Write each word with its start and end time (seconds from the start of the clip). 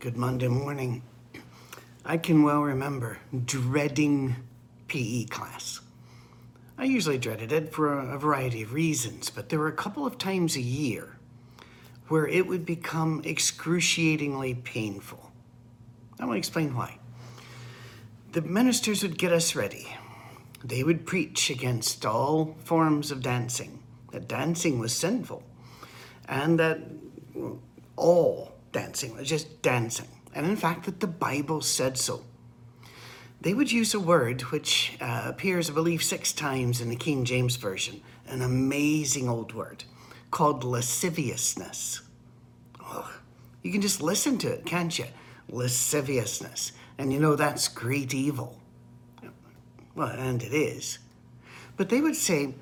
Good 0.00 0.16
Monday 0.16 0.46
morning. 0.46 1.02
I 2.04 2.18
can 2.18 2.44
well 2.44 2.62
remember 2.62 3.18
dreading 3.44 4.36
PE 4.86 5.24
class. 5.24 5.80
I 6.78 6.84
usually 6.84 7.18
dreaded 7.18 7.50
it 7.50 7.72
for 7.72 7.98
a 7.98 8.16
variety 8.16 8.62
of 8.62 8.72
reasons, 8.72 9.28
but 9.28 9.48
there 9.48 9.58
were 9.58 9.66
a 9.66 9.72
couple 9.72 10.06
of 10.06 10.16
times 10.16 10.54
a 10.54 10.60
year 10.60 11.16
where 12.06 12.28
it 12.28 12.46
would 12.46 12.64
become 12.64 13.22
excruciatingly 13.24 14.54
painful. 14.54 15.32
I 16.20 16.26
will 16.26 16.34
explain 16.34 16.76
why. 16.76 17.00
The 18.30 18.42
ministers 18.42 19.02
would 19.02 19.18
get 19.18 19.32
us 19.32 19.56
ready. 19.56 19.96
They 20.62 20.84
would 20.84 21.06
preach 21.06 21.50
against 21.50 22.06
all 22.06 22.56
forms 22.62 23.10
of 23.10 23.20
dancing, 23.20 23.82
that 24.12 24.28
dancing 24.28 24.78
was 24.78 24.94
sinful, 24.94 25.42
and 26.28 26.60
that 26.60 26.82
all 27.96 28.57
dancing 28.72 29.22
just 29.24 29.62
dancing, 29.62 30.08
and 30.34 30.46
in 30.46 30.56
fact, 30.56 30.84
that 30.84 31.00
the 31.00 31.06
Bible 31.06 31.60
said 31.60 31.98
so. 31.98 32.24
They 33.40 33.54
would 33.54 33.70
use 33.70 33.94
a 33.94 34.00
word 34.00 34.42
which 34.42 34.96
uh, 35.00 35.22
appears, 35.26 35.70
I 35.70 35.72
believe, 35.72 36.02
six 36.02 36.32
times 36.32 36.80
in 36.80 36.88
the 36.88 36.96
King 36.96 37.24
James 37.24 37.56
Version, 37.56 38.02
an 38.26 38.42
amazing 38.42 39.28
old 39.28 39.54
word 39.54 39.84
called 40.30 40.64
lasciviousness. 40.64 42.02
Oh, 42.80 43.10
you 43.62 43.70
can 43.70 43.80
just 43.80 44.02
listen 44.02 44.38
to 44.38 44.48
it, 44.48 44.66
can't 44.66 44.98
you? 44.98 45.06
Lasciviousness. 45.48 46.72
And 46.98 47.12
you 47.12 47.20
know 47.20 47.36
that's 47.36 47.68
great 47.68 48.12
evil. 48.12 48.58
Well, 49.94 50.08
and 50.08 50.42
it 50.42 50.52
is. 50.52 50.98
But 51.76 51.88
they 51.88 52.00
would 52.00 52.16
say 52.16 52.54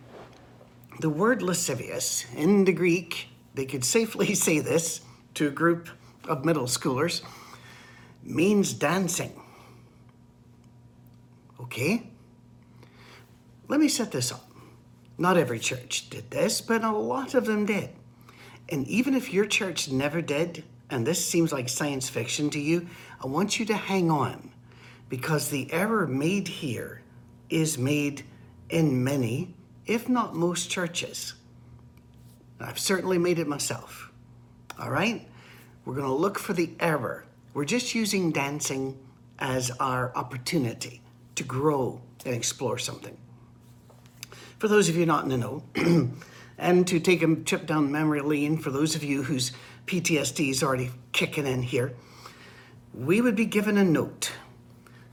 the 1.01 1.11
word 1.11 1.43
lascivious 1.43 2.27
in 2.35 2.65
the 2.65 2.73
Greek, 2.73 3.29
they 3.55 3.65
could 3.65 3.85
safely 3.85 4.35
say 4.47 4.61
this 4.61 5.01
to 5.37 5.49
a 5.49 5.51
group 5.51 5.89
of 6.29 6.45
middle 6.45 6.65
schoolers, 6.65 7.23
means 8.23 8.73
dancing. 8.73 9.41
Okay? 11.61 12.11
Let 13.69 13.81
me 13.81 13.89
set 13.89 14.13
this 14.13 14.33
up. 14.33 14.51
Not 15.19 15.37
every 15.37 15.59
church 15.59 16.11
did 16.11 16.31
this, 16.31 16.61
but 16.61 16.85
a 16.85 16.91
lot 16.91 17.35
of 17.35 17.47
them 17.47 17.67
did. 17.67 17.91
And 18.69 18.87
even 18.89 19.15
if 19.15 19.33
your 19.33 19.47
church 19.47 19.91
never 19.91 20.21
did, 20.21 20.65
and 20.91 21.07
this 21.07 21.25
seems 21.25 21.53
like 21.53 21.69
science 21.69 22.09
fiction 22.09 22.51
to 22.51 22.61
you, 22.61 22.89
I 23.23 23.27
want 23.27 23.59
you 23.59 23.67
to 23.67 23.75
hang 23.75 24.11
on 24.11 24.51
because 25.09 25.49
the 25.49 25.73
error 25.73 26.07
made 26.07 26.49
here 26.49 27.03
is 27.49 27.79
made 27.79 28.25
in 28.69 29.03
many, 29.05 29.55
if 29.87 30.09
not 30.09 30.35
most 30.35 30.71
churches. 30.71 31.35
I've 32.61 32.79
certainly 32.79 33.19
made 33.19 33.39
it 33.39 33.47
myself. 33.47 34.11
All 34.79 34.91
right? 34.91 35.27
We're 35.85 35.95
going 35.95 36.07
to 36.07 36.13
look 36.13 36.39
for 36.39 36.53
the 36.53 36.71
error. 36.81 37.25
We're 37.55 37.65
just 37.65 37.95
using 37.95 38.33
dancing 38.33 38.99
as 39.39 39.71
our 39.81 40.15
opportunity 40.17 41.03
to 41.37 41.45
grow 41.45 42.01
and 42.25 42.35
explore 42.35 42.79
something. 42.79 43.17
For 44.59 44.69
those 44.69 44.89
of 44.89 44.97
you 44.97 45.07
not 45.07 45.25
in 45.25 45.31
the 45.31 45.39
know, 45.39 45.63
and 46.59 46.87
to 46.87 46.99
take 46.99 47.23
a 47.23 47.37
trip 47.37 47.67
down 47.67 47.93
memory 47.93 48.21
lane 48.21 48.59
for 48.59 48.71
those 48.71 48.95
of 48.95 49.05
you 49.05 49.23
whose 49.23 49.53
PTSD 49.87 50.51
is 50.51 50.63
already 50.63 50.91
kicking 51.13 51.47
in 51.47 51.63
here, 51.63 51.95
we 52.95 53.21
would 53.21 53.37
be 53.37 53.45
given 53.45 53.77
a 53.77 53.85
note. 53.85 54.33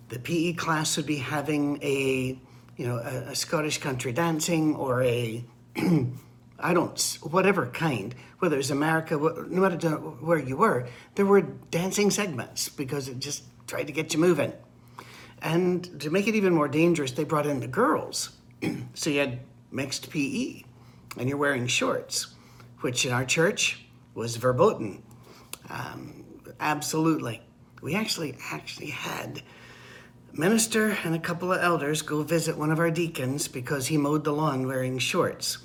The 0.09 0.19
PE 0.19 0.53
class 0.53 0.95
would 0.97 1.05
be 1.05 1.17
having 1.17 1.81
a, 1.83 2.37
you 2.77 2.87
know, 2.87 2.97
a, 2.97 3.31
a 3.31 3.35
Scottish 3.35 3.79
country 3.79 4.13
dancing 4.13 4.75
or 4.75 5.03
a, 5.03 5.43
I 6.63 6.73
don't, 6.73 7.17
whatever 7.21 7.67
kind, 7.67 8.15
whether 8.39 8.57
it's 8.57 8.69
America, 8.69 9.15
no 9.15 9.61
matter 9.61 9.89
where 9.97 10.39
you 10.39 10.55
were, 10.55 10.87
there 11.15 11.25
were 11.25 11.41
dancing 11.41 12.09
segments 12.09 12.69
because 12.69 13.09
it 13.09 13.19
just 13.19 13.43
tried 13.67 13.87
to 13.87 13.93
get 13.93 14.13
you 14.13 14.19
moving. 14.19 14.53
And 15.41 15.99
to 15.99 16.09
make 16.09 16.25
it 16.25 16.35
even 16.35 16.53
more 16.53 16.69
dangerous, 16.69 17.11
they 17.11 17.25
brought 17.25 17.45
in 17.45 17.59
the 17.59 17.67
girls. 17.67 18.37
so 18.93 19.09
you 19.09 19.19
had 19.19 19.39
mixed 19.71 20.09
PE 20.09 20.63
and 21.17 21.27
you're 21.27 21.37
wearing 21.37 21.67
shorts, 21.67 22.33
which 22.79 23.05
in 23.05 23.11
our 23.11 23.25
church 23.25 23.85
was 24.15 24.37
verboten. 24.37 25.03
Um, 25.69 26.23
absolutely. 26.61 27.41
We 27.81 27.93
actually 27.93 28.37
actually 28.51 28.91
had 28.91 29.41
minister 30.31 30.97
and 31.03 31.13
a 31.13 31.19
couple 31.19 31.51
of 31.51 31.61
elders 31.61 32.01
go 32.01 32.23
visit 32.23 32.57
one 32.57 32.71
of 32.71 32.79
our 32.79 32.89
deacons 32.89 33.49
because 33.49 33.87
he 33.87 33.97
mowed 33.97 34.23
the 34.23 34.31
lawn 34.31 34.65
wearing 34.65 34.97
shorts. 34.97 35.57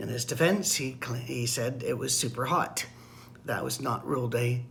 In 0.00 0.08
his 0.08 0.24
defense, 0.24 0.76
he, 0.76 0.96
he 1.26 1.44
said 1.44 1.84
it 1.86 1.98
was 1.98 2.16
super 2.16 2.46
hot. 2.46 2.86
That 3.44 3.62
was 3.62 3.82
not 3.82 4.06
ruled 4.06 4.34
a, 4.34 4.64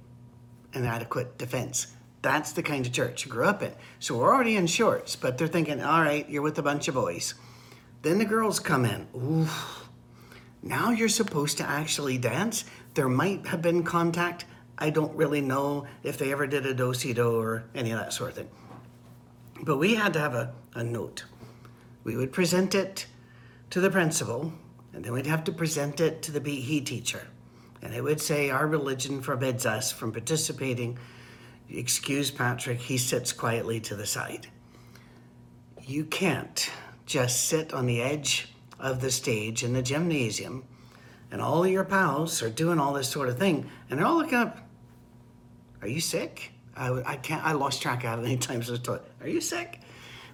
an 0.73 0.85
adequate 0.85 1.37
defense. 1.37 1.85
That's 2.23 2.51
the 2.51 2.63
kind 2.63 2.83
of 2.83 2.91
church 2.91 3.25
you 3.25 3.31
grew 3.31 3.45
up 3.45 3.61
in. 3.61 3.71
So 3.99 4.17
we're 4.17 4.33
already 4.33 4.55
in 4.55 4.65
shorts, 4.65 5.15
but 5.15 5.37
they're 5.37 5.47
thinking, 5.47 5.83
all 5.83 6.01
right, 6.01 6.27
you're 6.27 6.41
with 6.41 6.57
a 6.57 6.63
bunch 6.63 6.87
of 6.87 6.95
boys. 6.95 7.35
Then 8.01 8.17
the 8.17 8.25
girls 8.25 8.59
come 8.59 8.85
in. 8.85 9.07
Ooh, 9.15 9.47
now 10.63 10.89
you're 10.89 11.07
supposed 11.07 11.59
to 11.59 11.63
actually 11.63 12.17
dance. 12.17 12.65
There 12.95 13.07
might 13.07 13.45
have 13.45 13.61
been 13.61 13.83
contact. 13.83 14.45
I 14.79 14.89
don't 14.89 15.15
really 15.15 15.41
know 15.41 15.85
if 16.01 16.17
they 16.17 16.31
ever 16.31 16.47
did 16.47 16.65
a 16.65 16.73
do-si-do 16.73 17.39
or 17.39 17.65
any 17.75 17.91
of 17.91 17.99
that 17.99 18.13
sort 18.13 18.31
of 18.31 18.35
thing. 18.37 18.49
But 19.61 19.77
we 19.77 19.93
had 19.93 20.13
to 20.13 20.19
have 20.19 20.33
a, 20.33 20.53
a 20.73 20.83
note. 20.83 21.25
We 22.03 22.17
would 22.17 22.31
present 22.31 22.73
it 22.73 23.05
to 23.69 23.79
the 23.79 23.91
principal, 23.91 24.53
and 24.93 25.03
then 25.03 25.13
we'd 25.13 25.27
have 25.27 25.43
to 25.45 25.51
present 25.51 25.99
it 25.99 26.21
to 26.23 26.31
the 26.31 26.41
PE 26.41 26.81
teacher. 26.81 27.27
And 27.81 27.93
it 27.93 28.03
would 28.03 28.19
say, 28.19 28.49
Our 28.49 28.67
religion 28.67 29.21
forbids 29.21 29.65
us 29.65 29.91
from 29.91 30.11
participating. 30.11 30.97
Excuse 31.69 32.31
Patrick, 32.31 32.79
he 32.79 32.97
sits 32.97 33.31
quietly 33.31 33.79
to 33.81 33.95
the 33.95 34.05
side. 34.05 34.47
You 35.81 36.03
can't 36.05 36.69
just 37.05 37.45
sit 37.45 37.73
on 37.73 37.85
the 37.85 38.01
edge 38.01 38.53
of 38.79 39.01
the 39.01 39.11
stage 39.11 39.63
in 39.63 39.73
the 39.73 39.81
gymnasium 39.81 40.63
and 41.31 41.41
all 41.41 41.67
your 41.67 41.83
pals 41.83 42.41
are 42.41 42.49
doing 42.49 42.79
all 42.79 42.93
this 42.93 43.09
sort 43.09 43.29
of 43.29 43.37
thing 43.37 43.69
and 43.89 43.99
they're 43.99 44.05
all 44.05 44.17
looking 44.17 44.35
up. 44.35 44.57
Are 45.81 45.87
you 45.87 46.01
sick? 46.01 46.51
I, 46.75 46.89
I 47.05 47.15
can't, 47.17 47.43
I 47.43 47.53
lost 47.53 47.81
track 47.81 48.03
of 48.03 48.19
it 48.19 48.23
many 48.23 48.37
times. 48.47 48.69
I 48.69 48.73
was 48.73 48.81
told, 48.81 49.01
Are 49.21 49.27
you 49.27 49.41
sick? 49.41 49.79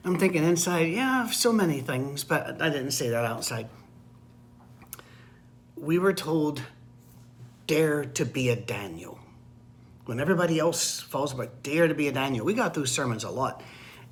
I'm 0.04 0.20
thinking 0.20 0.44
inside, 0.44 0.92
yeah, 0.92 1.30
so 1.32 1.52
many 1.52 1.82
things, 1.82 2.24
but 2.24 2.62
I 2.62 2.70
didn't 2.70 2.92
say 2.92 3.10
that 3.10 3.26
outside 3.26 3.68
we 5.76 6.00
were 6.00 6.14
told, 6.14 6.62
dare 7.68 8.06
to 8.06 8.26
be 8.26 8.50
a 8.50 8.56
Daniel. 8.56 9.20
When 10.06 10.20
everybody 10.20 10.60
else 10.60 11.02
falls 11.02 11.34
apart, 11.34 11.64
dare 11.64 11.88
to 11.88 11.96
be 11.96 12.08
a 12.08 12.12
Daniel. 12.12 12.46
We 12.46 12.54
got 12.54 12.74
those 12.74 12.92
sermons 12.92 13.24
a 13.24 13.30
lot. 13.30 13.64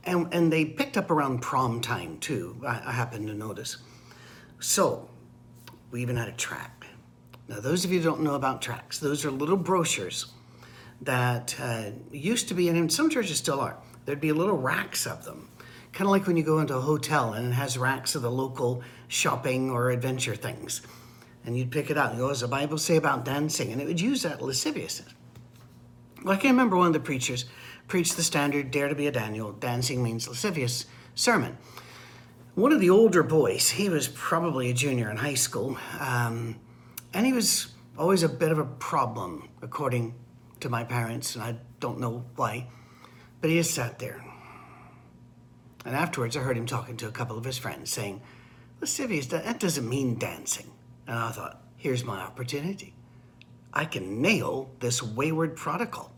And, 0.03 0.34
and 0.34 0.51
they 0.51 0.66
picked 0.66 0.97
up 0.97 1.12
around 1.12 1.41
prom 1.41 1.79
time 1.79 2.18
too, 2.18 2.57
I, 2.66 2.81
I 2.85 2.91
happened 2.91 3.28
to 3.28 3.34
notice. 3.34 3.78
So 4.59 5.09
we 5.91 6.01
even 6.01 6.18
had 6.18 6.28
a 6.28 6.34
track. 6.34 6.88
Now, 7.47 7.59
those 7.59 7.85
of 7.85 7.91
you 7.91 8.01
don't 8.01 8.22
know 8.22 8.35
about 8.35 8.62
tracks, 8.62 9.00
those 9.00 9.24
are 9.25 9.31
little 9.31 9.57
brochures 9.57 10.28
that 11.01 11.56
uh, 11.59 11.91
used 12.12 12.47
to 12.47 12.53
be, 12.53 12.69
and 12.69 12.91
some 12.91 13.09
churches 13.09 13.38
still 13.38 13.59
are, 13.59 13.78
there'd 14.06 14.22
be 14.22 14.31
little 14.31 14.57
racks 14.57 15.06
of 15.06 15.25
them. 15.25 15.50
Kind 15.91 16.07
of 16.07 16.12
like 16.12 16.25
when 16.25 16.38
you 16.38 16.44
go 16.44 16.59
into 16.59 16.75
a 16.75 16.81
hotel 16.81 17.34
and 17.34 17.50
it 17.50 17.56
has 17.56 17.78
racks 17.78 18.16
of 18.16 18.22
the 18.22 18.31
local 18.31 18.81
shopping 19.07 19.69
or 19.69 19.91
adventure 19.91 20.35
things 20.35 20.81
and 21.46 21.58
you'd 21.58 21.72
pick 21.72 21.90
it 21.90 21.98
out 21.98 22.12
and 22.12 22.20
go, 22.20 22.26
"What 22.26 22.31
does 22.31 22.42
the 22.42 22.48
Bible 22.48 22.78
say 22.78 22.96
about 22.96 23.26
dancing?" 23.26 23.72
And 23.72 23.81
it 23.81 23.88
would 23.88 24.02
use 24.02 24.24
that 24.24 24.42
lasciviousness. 24.42 25.14
Well, 26.24 26.34
I 26.34 26.38
can 26.38 26.52
remember 26.52 26.78
one 26.78 26.88
of 26.88 26.94
the 26.94 27.00
preachers 27.00 27.46
preached 27.88 28.16
the 28.16 28.24
standard 28.24 28.72
"Dare 28.72 28.88
to 28.88 28.96
be 28.96 29.08
a 29.08 29.12
Daniel." 29.12 29.52
Dancing 29.52 30.02
means 30.02 30.28
lascivious 30.28 30.86
sermon. 31.16 31.58
One 32.56 32.72
of 32.72 32.80
the 32.80 32.90
older 32.90 33.24
boys, 33.24 33.72
he 33.72 33.90
was 33.90 34.08
probably 34.08 34.70
a 34.70 34.74
junior 34.74 35.09
in 35.09 35.18
high 35.18 35.34
school, 35.34 35.78
um, 36.00 36.56
and 37.14 37.26
he 37.26 37.34
was 37.34 37.74
always 37.98 38.24
a 38.24 38.30
bit 38.30 38.52
of 38.52 38.60
a 38.60 38.66
problem, 38.66 39.50
according 39.62 40.14
to 40.60 40.70
my 40.70 40.84
parents, 40.84 41.36
and 41.36 41.44
I 41.44 41.58
don't 41.80 42.00
know 42.00 42.25
why, 42.36 42.68
but 43.42 43.50
he 43.50 43.57
just 43.57 43.74
sat 43.74 44.00
there. 44.00 44.24
And 45.84 45.95
afterwards, 45.95 46.38
I 46.38 46.42
heard 46.42 46.57
him 46.57 46.66
talking 46.66 46.95
to 46.98 47.07
a 47.07 47.12
couple 47.12 47.38
of 47.38 47.44
his 47.44 47.57
friends, 47.57 47.92
saying, 47.92 48.22
"Lascivious, 48.80 49.28
that 49.28 49.60
doesn't 49.60 49.90
mean 49.90 50.18
dancing." 50.18 50.72
And 51.08 51.18
I 51.18 51.32
thought, 51.32 51.62
here's 51.76 52.04
my 52.04 52.20
opportunity. 52.20 52.94
I 53.74 53.86
can 53.86 54.22
nail 54.22 54.70
this 54.80 55.02
wayward 55.02 55.56
prodigal. 55.56 56.12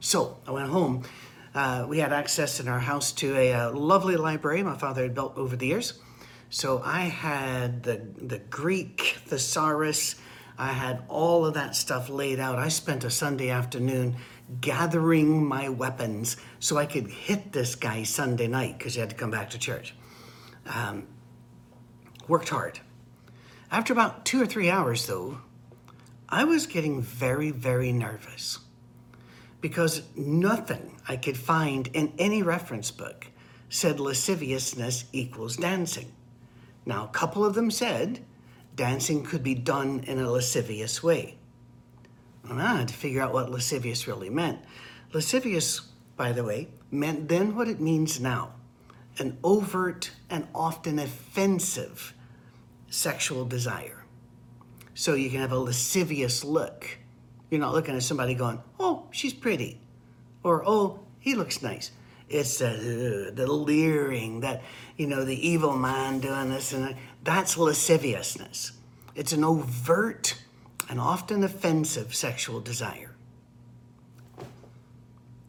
So 0.00 0.38
I 0.46 0.50
went 0.50 0.68
home. 0.68 1.04
Uh, 1.54 1.86
we 1.88 1.98
had 1.98 2.12
access 2.12 2.60
in 2.60 2.66
our 2.66 2.80
house 2.80 3.12
to 3.12 3.36
a, 3.36 3.50
a, 3.50 3.68
uh, 3.68 3.72
lovely 3.72 4.16
library 4.16 4.62
my 4.62 4.76
father 4.76 5.02
had 5.02 5.14
built 5.14 5.36
over 5.36 5.54
the 5.54 5.66
years. 5.66 6.00
So 6.50 6.82
I 6.84 7.02
had 7.02 7.82
the, 7.82 8.02
the 8.18 8.38
Greek 8.38 9.18
thesaurus, 9.26 10.16
I 10.58 10.68
had 10.68 11.02
all 11.08 11.46
of 11.46 11.54
that 11.54 11.74
stuff 11.74 12.08
laid 12.08 12.38
out. 12.38 12.58
I 12.58 12.68
spent 12.68 13.04
a 13.04 13.10
Sunday 13.10 13.50
afternoon 13.50 14.16
gathering 14.60 15.46
my 15.46 15.68
weapons 15.68 16.36
so 16.60 16.76
I 16.76 16.86
could 16.86 17.08
hit 17.08 17.52
this 17.52 17.74
guy 17.74 18.02
Sunday 18.02 18.48
night 18.48 18.78
because 18.78 18.94
he 18.94 19.00
had 19.00 19.10
to 19.10 19.16
come 19.16 19.30
back 19.30 19.50
to 19.50 19.58
church. 19.58 19.94
Um, 20.66 21.06
worked 22.28 22.50
hard. 22.50 22.80
After 23.72 23.94
about 23.94 24.26
two 24.26 24.42
or 24.42 24.44
three 24.44 24.68
hours, 24.68 25.06
though, 25.06 25.38
I 26.28 26.44
was 26.44 26.66
getting 26.66 27.00
very, 27.00 27.50
very 27.50 27.90
nervous 27.90 28.58
because 29.62 30.02
nothing 30.14 31.00
I 31.08 31.16
could 31.16 31.38
find 31.38 31.86
in 31.94 32.12
any 32.18 32.42
reference 32.42 32.90
book 32.90 33.28
said 33.70 33.98
lasciviousness 33.98 35.06
equals 35.10 35.56
dancing. 35.56 36.12
Now, 36.84 37.06
a 37.06 37.08
couple 37.08 37.46
of 37.46 37.54
them 37.54 37.70
said 37.70 38.20
dancing 38.76 39.24
could 39.24 39.42
be 39.42 39.54
done 39.54 40.04
in 40.06 40.18
a 40.18 40.30
lascivious 40.30 41.02
way. 41.02 41.38
And 42.44 42.60
I 42.60 42.76
had 42.76 42.88
to 42.88 42.94
figure 42.94 43.22
out 43.22 43.32
what 43.32 43.50
lascivious 43.50 44.06
really 44.06 44.28
meant. 44.28 44.58
Lascivious, 45.14 45.80
by 46.18 46.32
the 46.32 46.44
way, 46.44 46.68
meant 46.90 47.28
then 47.28 47.56
what 47.56 47.68
it 47.68 47.80
means 47.80 48.20
now 48.20 48.52
an 49.18 49.38
overt 49.42 50.10
and 50.28 50.46
often 50.54 50.98
offensive 50.98 52.14
sexual 52.92 53.44
desire. 53.44 54.04
So 54.94 55.14
you 55.14 55.30
can 55.30 55.40
have 55.40 55.52
a 55.52 55.58
lascivious 55.58 56.44
look. 56.44 56.98
You're 57.50 57.60
not 57.60 57.72
looking 57.72 57.96
at 57.96 58.02
somebody 58.02 58.34
going, 58.34 58.62
oh, 58.78 59.06
she's 59.10 59.32
pretty, 59.32 59.80
or 60.42 60.62
oh, 60.66 61.00
he 61.18 61.34
looks 61.34 61.62
nice. 61.62 61.90
It's 62.28 62.58
the, 62.58 63.32
the 63.34 63.46
leering, 63.46 64.40
that, 64.40 64.62
you 64.96 65.06
know, 65.06 65.24
the 65.24 65.48
evil 65.48 65.76
man 65.76 66.20
doing 66.20 66.50
this, 66.50 66.72
and 66.72 66.84
that. 66.84 66.96
that's 67.22 67.58
lasciviousness. 67.58 68.72
It's 69.14 69.32
an 69.32 69.44
overt 69.44 70.38
and 70.88 70.98
often 71.00 71.44
offensive 71.44 72.14
sexual 72.14 72.60
desire. 72.60 73.14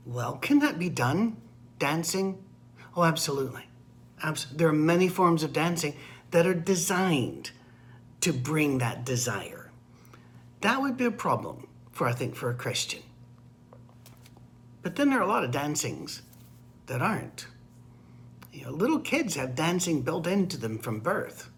Well, 0.06 0.36
can 0.36 0.60
that 0.60 0.78
be 0.78 0.90
done? 0.90 1.38
Dancing? 1.80 2.44
Oh, 2.96 3.04
absolutely. 3.04 3.64
Abs- 4.22 4.48
there 4.54 4.68
are 4.68 4.74
many 4.74 5.08
forms 5.08 5.44
of 5.44 5.54
dancing 5.54 5.96
that 6.34 6.48
are 6.48 6.56
designed 6.56 7.52
to 8.20 8.34
bring 8.34 8.80
that 8.80 9.06
desire. 9.06 9.70
That 10.62 10.82
would 10.82 10.98
be 10.98 11.06
a 11.06 11.12
problem 11.12 11.68
for, 11.92 12.08
I 12.08 12.12
think, 12.12 12.36
for 12.36 12.50
a 12.50 12.56
Christian. 12.56 13.04
But 14.82 14.96
then 14.96 15.12
there 15.12 15.20
are 15.20 15.24
a 15.24 15.28
lot 15.28 15.44
of 15.44 15.52
dancings 15.52 16.24
that 16.88 17.04
aren't. 17.04 17.46
You 18.52 18.66
know, 18.66 18.72
little 18.72 18.98
kids 18.98 19.36
have 19.36 19.54
dancing 19.54 20.02
built 20.02 20.26
into 20.26 20.58
them 20.58 20.80
from 20.80 21.02
birth. 21.02 21.52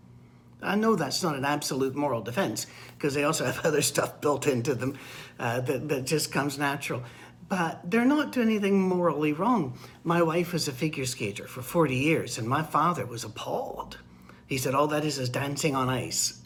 I 0.62 0.75
know 0.75 0.98
that's 0.98 1.24
not 1.24 1.38
an 1.38 1.45
absolute 1.45 1.95
moral 1.95 2.21
defense 2.21 2.68
because 2.98 3.13
they 3.13 3.24
also 3.24 3.45
have 3.45 3.60
other 3.66 3.81
stuff 3.81 4.19
built 4.19 4.45
into 4.45 4.75
them 4.75 4.98
uh, 5.39 5.62
that, 5.62 5.88
that 5.88 6.06
just 6.06 6.33
comes 6.33 6.60
natural. 6.60 7.01
But 7.48 7.80
they're 7.89 8.04
not 8.04 8.33
doing 8.33 8.50
anything 8.50 8.81
morally 8.81 9.31
wrong. 9.31 9.78
My 10.04 10.21
wife 10.21 10.51
was 10.51 10.68
a 10.68 10.74
figure 10.74 11.06
skater 11.06 11.48
for 11.48 11.62
40 11.62 11.95
years, 11.95 12.38
and 12.38 12.45
my 12.45 12.62
father 12.62 13.06
was 13.06 13.24
appalled. 13.24 14.00
He 14.47 14.57
said, 14.57 14.75
All 14.75 14.88
that 14.88 15.06
is 15.06 15.18
is 15.18 15.30
dancing 15.30 15.75
on 15.75 15.89
ice. 15.89 16.42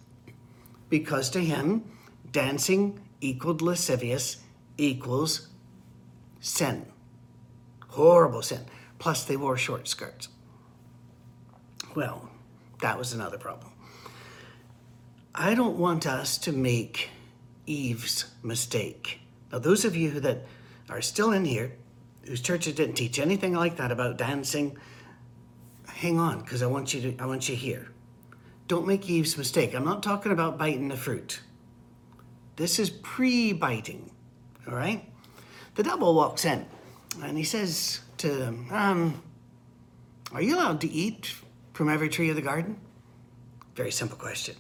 Because 0.90 1.30
to 1.32 1.40
him, 1.40 1.84
dancing 2.32 3.00
equaled 3.22 3.62
lascivious 3.62 4.38
equals 4.78 5.48
sin. 6.40 6.86
Horrible 7.90 8.42
sin. 8.42 8.66
Plus, 8.98 9.24
they 9.24 9.36
wore 9.38 9.58
short 9.58 9.88
skirts. 9.88 10.30
Well, 11.96 12.30
that 12.82 12.98
was 12.98 13.14
another 13.14 13.38
problem. 13.38 13.72
I 15.34 15.56
don't 15.56 15.78
want 15.78 16.06
us 16.06 16.38
to 16.40 16.52
make 16.52 17.10
Eve's 17.66 18.26
mistake. 18.44 19.20
Now, 19.52 19.60
those 19.60 19.86
of 19.86 19.96
you 19.96 20.20
that 20.20 20.46
are 20.90 21.02
still 21.02 21.32
in 21.32 21.46
here, 21.46 21.74
whose 22.24 22.42
churches 22.42 22.76
didn't 22.76 22.96
teach 22.96 23.20
anything 23.20 23.54
like 23.54 23.78
that 23.78 23.92
about 23.92 24.18
dancing, 24.18 24.78
hang 26.00 26.18
on, 26.18 26.40
because 26.40 26.64
I 26.64 26.68
want 26.68 26.94
you 26.94 27.02
to 27.12 27.22
I 27.22 27.26
want 27.26 27.50
you 27.50 27.56
here. 27.56 27.92
Don't 28.70 28.88
make 28.88 29.10
Eve's 29.10 29.38
mistake. 29.38 29.74
I'm 29.74 29.84
not 29.84 30.02
talking 30.02 30.32
about 30.32 30.58
biting 30.58 30.88
the 30.88 30.96
fruit. 30.96 31.42
This 32.56 32.80
is 32.80 32.90
pre-biting. 32.90 34.12
All 34.68 34.76
right? 34.76 35.04
The 35.76 35.84
devil 35.84 36.14
walks 36.14 36.46
in 36.46 36.66
and 37.22 37.38
he 37.38 37.44
says 37.44 38.00
to 38.18 38.30
them, 38.30 38.68
um, 38.72 39.24
are 40.32 40.42
you 40.42 40.56
allowed 40.56 40.82
to 40.82 40.90
eat 40.90 41.36
from 41.74 41.90
every 41.90 42.10
tree 42.10 42.30
of 42.30 42.36
the 42.36 42.42
garden? 42.42 42.80
Very 43.76 43.92
simple 43.92 44.18
question. 44.18 44.56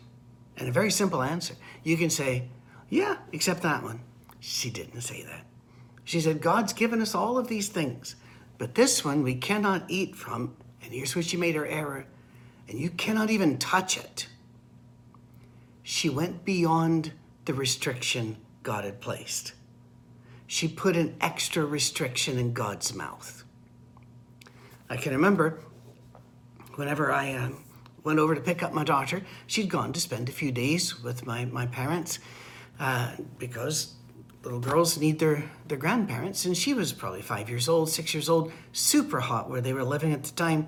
And 0.57 0.67
a 0.67 0.71
very 0.71 0.91
simple 0.91 1.21
answer. 1.21 1.55
You 1.83 1.95
can 1.97 2.09
say, 2.09 2.49
yeah, 2.89 3.17
except 3.31 3.61
that 3.61 3.83
one. 3.83 4.01
She 4.39 4.69
didn't 4.69 5.01
say 5.01 5.23
that. 5.23 5.45
She 6.03 6.19
said, 6.19 6.41
God's 6.41 6.73
given 6.73 7.01
us 7.01 7.13
all 7.13 7.37
of 7.37 7.47
these 7.47 7.69
things, 7.69 8.15
but 8.57 8.75
this 8.75 9.05
one 9.05 9.23
we 9.23 9.35
cannot 9.35 9.85
eat 9.87 10.15
from. 10.15 10.55
And 10.83 10.93
here's 10.93 11.15
where 11.15 11.23
she 11.23 11.37
made 11.37 11.55
her 11.55 11.65
error. 11.65 12.05
And 12.67 12.79
you 12.79 12.89
cannot 12.89 13.29
even 13.29 13.57
touch 13.57 13.97
it. 13.97 14.27
She 15.83 16.09
went 16.09 16.45
beyond 16.45 17.13
the 17.45 17.53
restriction 17.53 18.37
God 18.63 18.85
had 18.85 19.01
placed. 19.01 19.53
She 20.45 20.67
put 20.67 20.95
an 20.95 21.15
extra 21.21 21.65
restriction 21.65 22.37
in 22.37 22.53
God's 22.53 22.93
mouth. 22.93 23.43
I 24.89 24.97
can 24.97 25.13
remember 25.13 25.59
whenever 26.75 27.11
I 27.11 27.33
uh, 27.33 27.49
went 28.03 28.19
over 28.19 28.33
to 28.33 28.41
pick 28.41 28.63
up 28.63 28.73
my 28.73 28.83
daughter, 28.83 29.21
she'd 29.47 29.69
gone 29.69 29.93
to 29.93 29.99
spend 29.99 30.29
a 30.29 30.31
few 30.31 30.51
days 30.51 31.03
with 31.03 31.25
my, 31.25 31.45
my 31.45 31.65
parents 31.67 32.19
uh, 32.79 33.11
because 33.37 33.95
little 34.43 34.59
girls 34.59 34.97
need 34.97 35.19
their, 35.19 35.49
their 35.67 35.77
grandparents. 35.77 36.45
And 36.45 36.55
she 36.55 36.73
was 36.73 36.93
probably 36.93 37.21
five 37.21 37.49
years 37.49 37.67
old, 37.67 37.89
six 37.89 38.13
years 38.13 38.29
old, 38.29 38.51
super 38.71 39.19
hot 39.19 39.49
where 39.49 39.61
they 39.61 39.73
were 39.73 39.83
living 39.83 40.13
at 40.13 40.23
the 40.23 40.31
time. 40.31 40.67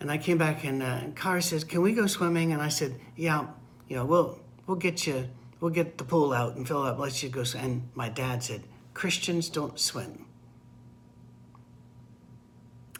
And 0.00 0.10
I 0.10 0.18
came 0.18 0.38
back 0.38 0.64
and 0.64 0.82
uh, 0.82 1.40
says, 1.40 1.64
"Can 1.64 1.80
we 1.80 1.92
go 1.92 2.06
swimming?" 2.06 2.52
And 2.52 2.60
I 2.60 2.68
said, 2.68 3.00
"Yeah, 3.16 3.46
you 3.88 3.96
know, 3.96 4.04
we'll 4.04 4.38
we'll 4.66 4.76
get 4.76 5.06
you, 5.06 5.28
we'll 5.60 5.70
get 5.70 5.98
the 5.98 6.04
pool 6.04 6.32
out 6.32 6.56
and 6.56 6.66
fill 6.66 6.84
it 6.84 6.90
up, 6.90 6.98
let 6.98 7.22
you 7.22 7.28
go." 7.28 7.44
And 7.56 7.88
my 7.94 8.08
dad 8.08 8.42
said, 8.42 8.64
"Christians 8.92 9.48
don't 9.48 9.78
swim." 9.78 10.26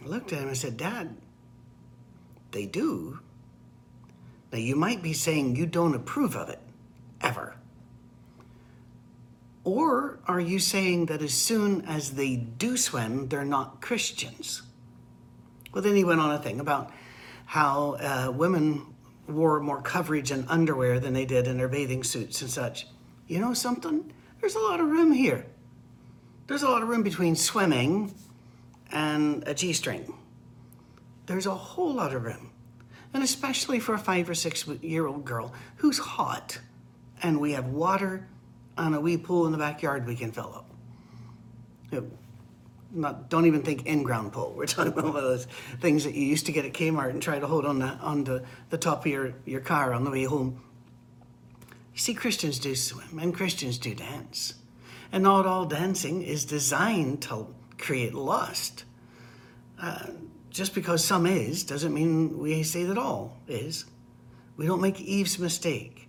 I 0.02 0.06
looked 0.06 0.32
at 0.32 0.40
him 0.40 0.48
and 0.48 0.56
said, 0.56 0.76
"Dad, 0.76 1.16
they 2.52 2.64
do. 2.64 3.18
Now 4.52 4.58
you 4.58 4.76
might 4.76 5.02
be 5.02 5.12
saying 5.12 5.56
you 5.56 5.66
don't 5.66 5.94
approve 5.94 6.36
of 6.36 6.48
it, 6.48 6.60
ever." 7.20 7.56
Or 9.64 10.18
are 10.28 10.40
you 10.40 10.58
saying 10.58 11.06
that 11.06 11.22
as 11.22 11.32
soon 11.32 11.82
as 11.86 12.12
they 12.12 12.36
do 12.36 12.76
swim, 12.76 13.28
they're 13.28 13.44
not 13.44 13.80
Christians? 13.80 14.62
Well, 15.72 15.82
then 15.82 15.96
he 15.96 16.04
went 16.04 16.20
on 16.20 16.30
a 16.30 16.38
thing 16.38 16.60
about 16.60 16.92
how 17.46 17.94
uh, 17.94 18.30
women 18.30 18.94
wore 19.26 19.60
more 19.60 19.80
coverage 19.80 20.30
and 20.30 20.44
underwear 20.48 21.00
than 21.00 21.14
they 21.14 21.24
did 21.24 21.46
in 21.46 21.56
their 21.56 21.68
bathing 21.68 22.04
suits 22.04 22.42
and 22.42 22.50
such. 22.50 22.86
You 23.26 23.40
know 23.40 23.54
something? 23.54 24.12
There's 24.40 24.54
a 24.54 24.60
lot 24.60 24.80
of 24.80 24.86
room 24.86 25.12
here. 25.12 25.46
There's 26.46 26.62
a 26.62 26.68
lot 26.68 26.82
of 26.82 26.88
room 26.88 27.02
between 27.02 27.34
swimming 27.34 28.14
and 28.92 29.48
a 29.48 29.54
G 29.54 29.72
string. 29.72 30.12
There's 31.26 31.46
a 31.46 31.54
whole 31.54 31.94
lot 31.94 32.14
of 32.14 32.22
room. 32.22 32.50
And 33.14 33.22
especially 33.22 33.80
for 33.80 33.94
a 33.94 33.98
five 33.98 34.28
or 34.28 34.34
six 34.34 34.66
year 34.82 35.06
old 35.06 35.24
girl 35.24 35.54
who's 35.76 35.98
hot 35.98 36.60
and 37.22 37.40
we 37.40 37.52
have 37.52 37.66
water 37.66 38.28
on 38.76 38.94
a 38.94 39.00
wee 39.00 39.16
pool 39.16 39.46
in 39.46 39.52
the 39.52 39.58
backyard 39.58 40.06
we 40.06 40.16
can 40.16 40.32
fill 40.32 40.52
up. 40.54 40.70
You 41.90 42.10
not, 42.94 43.28
don't 43.28 43.46
even 43.46 43.62
think 43.62 43.86
in-ground 43.86 44.32
pool. 44.32 44.54
We're 44.56 44.66
talking 44.66 44.92
about 44.92 45.04
one 45.04 45.16
of 45.16 45.22
those 45.22 45.46
things 45.80 46.04
that 46.04 46.14
you 46.14 46.24
used 46.24 46.46
to 46.46 46.52
get 46.52 46.64
at 46.64 46.72
Kmart 46.72 47.10
and 47.10 47.20
try 47.20 47.38
to 47.38 47.46
hold 47.46 47.66
on 47.66 47.78
the 47.78 47.86
on 47.86 48.24
the, 48.24 48.44
the 48.70 48.78
top 48.78 49.00
of 49.00 49.06
your, 49.06 49.34
your 49.44 49.60
car 49.60 49.92
on 49.92 50.04
the 50.04 50.10
way 50.10 50.24
home. 50.24 50.60
You 51.92 51.98
see, 51.98 52.14
Christians 52.14 52.58
do 52.58 52.74
swim 52.74 53.18
and 53.18 53.34
Christians 53.34 53.78
do 53.78 53.94
dance. 53.94 54.54
And 55.12 55.22
not 55.22 55.46
all 55.46 55.64
dancing 55.64 56.22
is 56.22 56.44
designed 56.44 57.22
to 57.22 57.54
create 57.78 58.14
lust. 58.14 58.84
Uh, 59.80 60.06
just 60.50 60.74
because 60.74 61.04
some 61.04 61.26
is 61.26 61.64
doesn't 61.64 61.92
mean 61.92 62.38
we 62.38 62.62
say 62.62 62.84
that 62.84 62.98
all 62.98 63.38
is. 63.46 63.84
We 64.56 64.66
don't 64.66 64.80
make 64.80 65.00
Eve's 65.00 65.38
mistake. 65.38 66.03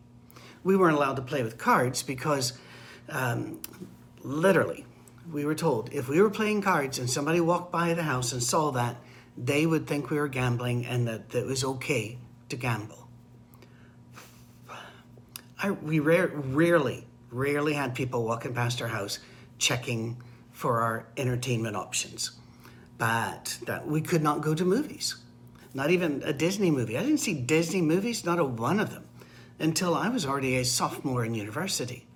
We 0.66 0.76
weren't 0.76 0.98
allowed 0.98 1.16
to 1.16 1.22
play 1.22 1.44
with 1.44 1.58
cards 1.58 2.04
because 2.04 2.52
um, 3.08 3.62
literally 4.24 4.86
we 5.32 5.46
were 5.46 5.56
told 5.56 5.94
if 5.94 6.10
we 6.10 6.22
were 6.22 6.30
playing 6.30 6.62
cards 6.62 7.00
and 7.00 7.10
somebody 7.10 7.40
walked 7.40 7.72
by 7.72 7.94
the 7.94 8.04
house 8.04 8.34
and 8.34 8.44
saw 8.44 8.72
that, 8.72 8.98
they 9.38 9.66
would 9.66 9.86
think 9.88 10.10
we 10.10 10.18
were 10.18 10.28
gambling 10.28 10.86
and 10.86 11.08
that, 11.08 11.30
that 11.30 11.40
it 11.40 11.46
was 11.46 11.64
okay 11.64 12.18
to 12.50 12.56
gamble. 12.56 13.08
I, 15.62 15.72
we 15.72 16.00
rare, 16.00 16.28
rarely, 16.28 17.08
rarely 17.32 17.74
had 17.74 17.96
people 17.96 18.26
walking 18.26 18.54
past 18.54 18.82
our 18.82 18.88
house 18.88 19.20
checking 19.58 20.22
for 20.52 20.82
our 20.82 21.06
entertainment 21.18 21.76
options. 21.76 22.32
But 22.98 23.60
that 23.66 23.88
we 23.88 24.02
could 24.02 24.24
not 24.24 24.42
go 24.42 24.56
to 24.56 24.66
movies, 24.66 25.16
not 25.74 25.92
even 25.92 26.24
a 26.24 26.34
Disney 26.34 26.72
movie. 26.72 26.98
I 26.98 27.04
didn't 27.04 27.20
see 27.20 27.34
Disney 27.34 27.82
movies, 27.82 28.26
not 28.26 28.40
a 28.40 28.46
one 28.46 28.80
of 28.80 28.90
them, 28.90 29.06
until 29.60 29.96
I 29.96 30.10
was 30.10 30.26
already 30.26 30.58
a 30.58 30.66
sophomore 30.66 31.26
in 31.26 31.34
university. 31.34 32.08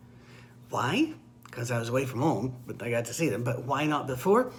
Why? 0.70 1.14
because 1.50 1.72
I 1.72 1.80
was 1.80 1.90
away 1.90 2.06
from 2.06 2.22
home, 2.22 2.56
but 2.68 2.82
I 2.82 2.90
got 2.90 3.06
to 3.06 3.14
see 3.14 3.30
them. 3.30 3.44
But 3.44 3.64
why 3.64 3.86
not 3.86 4.08
before? 4.08 4.52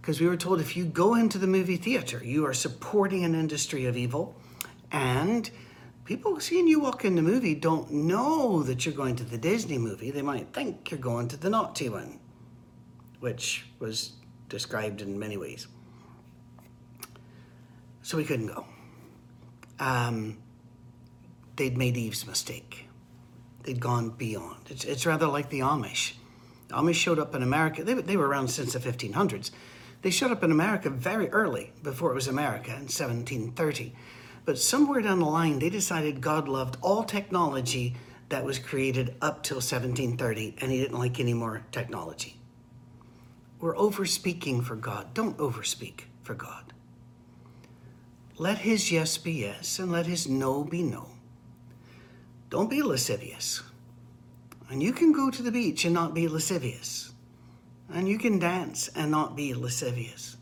Because 0.00 0.20
we 0.20 0.26
were 0.26 0.36
told 0.36 0.60
if 0.60 0.76
you 0.76 0.84
go 0.84 1.14
into 1.14 1.38
the 1.38 1.46
movie 1.46 1.76
theater, 1.76 2.22
you 2.22 2.46
are 2.46 2.54
supporting 2.54 3.24
an 3.24 3.34
industry 3.34 3.86
of 3.86 3.96
evil, 3.96 4.36
and 4.92 5.50
people 6.04 6.38
seeing 6.38 6.68
you 6.68 6.80
walk 6.80 7.04
in 7.04 7.16
the 7.16 7.22
movie 7.22 7.54
don't 7.54 7.90
know 7.90 8.62
that 8.62 8.84
you're 8.84 8.94
going 8.94 9.16
to 9.16 9.24
the 9.24 9.38
Disney 9.38 9.78
movie. 9.78 10.10
They 10.10 10.22
might 10.22 10.52
think 10.52 10.90
you're 10.90 11.00
going 11.00 11.28
to 11.28 11.36
the 11.36 11.50
naughty 11.50 11.88
one. 11.88 12.20
which 13.20 13.66
was 13.78 14.12
described 14.48 15.00
in 15.00 15.18
many 15.18 15.36
ways. 15.36 15.66
So 18.02 18.16
we 18.18 18.24
couldn't 18.24 18.48
go. 18.48 18.66
Um, 19.80 20.38
they'd 21.56 21.76
made 21.76 21.96
Eve's 21.96 22.26
mistake. 22.26 22.88
They'd 23.62 23.80
gone 23.80 24.10
beyond. 24.10 24.70
It's, 24.70 24.84
it's 24.84 25.06
rather 25.06 25.26
like 25.26 25.50
the 25.50 25.60
Amish. 25.60 26.14
The 26.68 26.74
Amish 26.74 26.94
showed 26.94 27.18
up 27.18 27.34
in 27.34 27.42
America. 27.42 27.84
They, 27.84 27.94
they 27.94 28.16
were 28.16 28.28
around 28.28 28.48
since 28.48 28.72
the 28.72 28.78
1500s. 28.78 29.50
They 30.02 30.10
showed 30.10 30.30
up 30.30 30.44
in 30.44 30.52
America 30.52 30.90
very 30.90 31.28
early, 31.30 31.72
before 31.82 32.12
it 32.12 32.14
was 32.14 32.28
America, 32.28 32.70
in 32.70 32.86
1730. 32.86 33.94
But 34.44 34.58
somewhere 34.58 35.00
down 35.00 35.18
the 35.18 35.26
line, 35.26 35.58
they 35.58 35.70
decided 35.70 36.20
God 36.20 36.46
loved 36.46 36.76
all 36.80 37.02
technology 37.02 37.96
that 38.28 38.44
was 38.44 38.58
created 38.58 39.16
up 39.20 39.42
till 39.42 39.56
1730, 39.56 40.56
and 40.60 40.70
he 40.70 40.78
didn't 40.78 40.98
like 40.98 41.18
any 41.18 41.34
more 41.34 41.64
technology. 41.72 42.38
We're 43.60 43.74
overspeaking 43.74 44.64
for 44.64 44.76
God. 44.76 45.14
Don't 45.14 45.36
overspeak 45.38 46.02
for 46.22 46.34
God. 46.34 46.72
Let 48.38 48.58
his 48.58 48.92
yes 48.92 49.16
be 49.16 49.32
yes, 49.32 49.78
and 49.78 49.90
let 49.90 50.06
his 50.06 50.28
no 50.28 50.62
be 50.62 50.82
no. 50.82 51.15
Don't 52.48 52.70
be 52.70 52.82
lascivious. 52.82 53.62
And 54.68 54.82
you 54.82 54.92
can 54.92 55.12
go 55.12 55.30
to 55.30 55.42
the 55.42 55.52
beach 55.52 55.84
and 55.84 55.94
not 55.94 56.14
be 56.14 56.28
lascivious. 56.28 57.12
And 57.92 58.08
you 58.08 58.18
can 58.18 58.38
dance 58.38 58.88
and 58.88 59.10
not 59.10 59.36
be 59.36 59.54
lascivious. 59.54 60.36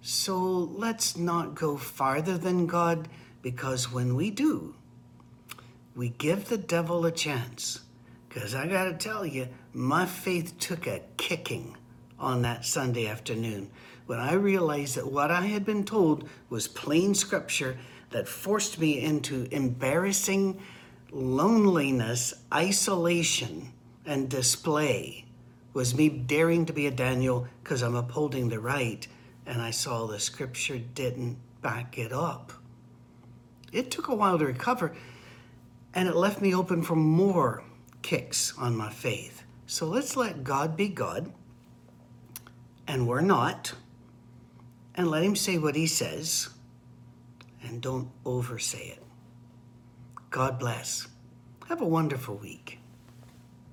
So 0.00 0.38
let's 0.38 1.16
not 1.16 1.54
go 1.54 1.76
farther 1.76 2.38
than 2.38 2.66
God 2.66 3.08
because 3.42 3.92
when 3.92 4.14
we 4.14 4.30
do, 4.30 4.74
we 5.94 6.10
give 6.10 6.48
the 6.48 6.58
devil 6.58 7.04
a 7.04 7.12
chance. 7.12 7.80
Because 8.28 8.54
I 8.54 8.66
got 8.66 8.84
to 8.84 8.92
tell 8.92 9.24
you, 9.24 9.48
my 9.72 10.06
faith 10.06 10.58
took 10.58 10.86
a 10.86 11.02
kicking 11.16 11.76
on 12.18 12.42
that 12.42 12.64
Sunday 12.64 13.06
afternoon 13.06 13.70
when 14.06 14.20
I 14.20 14.34
realized 14.34 14.96
that 14.96 15.10
what 15.10 15.30
I 15.30 15.46
had 15.46 15.64
been 15.64 15.84
told 15.84 16.28
was 16.48 16.68
plain 16.68 17.14
scripture 17.14 17.76
that 18.10 18.28
forced 18.28 18.78
me 18.78 19.00
into 19.00 19.48
embarrassing 19.50 20.60
loneliness, 21.16 22.34
isolation, 22.52 23.72
and 24.04 24.28
display 24.28 25.24
was 25.72 25.94
me 25.94 26.08
daring 26.08 26.66
to 26.66 26.72
be 26.72 26.86
a 26.86 26.90
Daniel 26.90 27.46
because 27.62 27.82
I'm 27.82 27.94
upholding 27.94 28.48
the 28.48 28.60
right, 28.60 29.06
and 29.46 29.60
I 29.60 29.70
saw 29.70 30.06
the 30.06 30.20
scripture 30.20 30.78
didn't 30.78 31.38
back 31.62 31.98
it 31.98 32.12
up. 32.12 32.52
It 33.72 33.90
took 33.90 34.08
a 34.08 34.14
while 34.14 34.38
to 34.38 34.46
recover, 34.46 34.94
and 35.94 36.08
it 36.08 36.14
left 36.14 36.40
me 36.40 36.54
open 36.54 36.82
for 36.82 36.96
more 36.96 37.62
kicks 38.02 38.56
on 38.58 38.76
my 38.76 38.90
faith. 38.90 39.42
So 39.66 39.86
let's 39.86 40.16
let 40.16 40.44
God 40.44 40.76
be 40.76 40.88
God, 40.88 41.32
and 42.86 43.08
we're 43.08 43.22
not, 43.22 43.72
and 44.94 45.10
let 45.10 45.24
Him 45.24 45.34
say 45.34 45.56
what 45.56 45.76
He 45.76 45.86
says, 45.86 46.50
and 47.62 47.80
don't 47.80 48.10
oversay 48.24 48.96
it. 48.98 49.05
God 50.36 50.58
bless. 50.58 51.08
Have 51.66 51.80
a 51.80 51.86
wonderful 51.86 52.36
week. 52.36 52.78